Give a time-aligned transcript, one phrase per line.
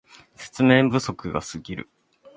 [0.35, 1.87] 説明不足がすぎる